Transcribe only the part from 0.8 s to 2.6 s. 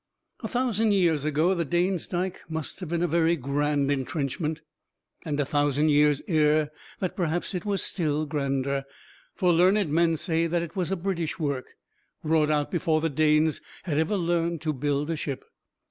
years ago the Dane's Dike